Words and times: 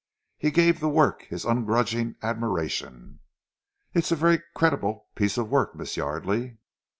He 0.39 0.49
gave 0.49 0.79
the 0.79 0.89
work 0.89 1.25
his 1.29 1.45
ungrudging 1.45 2.15
admiration. 2.23 3.19
"It 3.93 4.03
is 4.03 4.11
a 4.11 4.15
very 4.15 4.41
creditable 4.55 5.09
piece 5.13 5.37
of 5.37 5.49
work, 5.49 5.75
Miss 5.75 5.95
Yardely." 5.95 6.57